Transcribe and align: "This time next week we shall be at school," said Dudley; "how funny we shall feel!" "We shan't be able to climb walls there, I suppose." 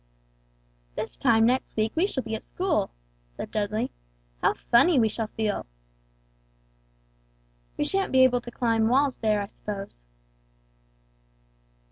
"This 0.95 1.15
time 1.15 1.45
next 1.45 1.75
week 1.75 1.91
we 1.93 2.07
shall 2.07 2.23
be 2.23 2.33
at 2.33 2.41
school," 2.41 2.89
said 3.37 3.51
Dudley; 3.51 3.91
"how 4.41 4.55
funny 4.55 4.97
we 4.97 5.07
shall 5.07 5.27
feel!" 5.27 5.67
"We 7.77 7.83
shan't 7.83 8.11
be 8.11 8.23
able 8.23 8.41
to 8.41 8.49
climb 8.49 8.87
walls 8.87 9.17
there, 9.17 9.39
I 9.39 9.45
suppose." 9.45 10.03